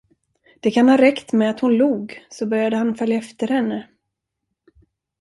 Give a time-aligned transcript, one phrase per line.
[0.59, 3.87] Det kan ha räckt med att hon log, så började han följa efter henne.